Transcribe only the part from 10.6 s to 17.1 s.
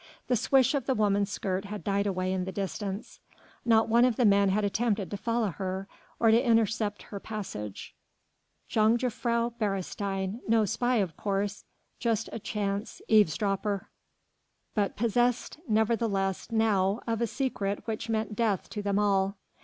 spy of course, just a chance eavesdropper! but possessed nevertheless now